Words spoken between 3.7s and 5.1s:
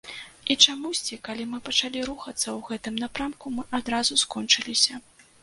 адразу скончыліся.